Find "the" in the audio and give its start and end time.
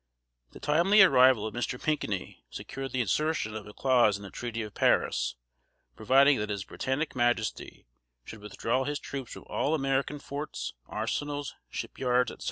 0.53-0.59, 2.91-3.01, 4.23-4.31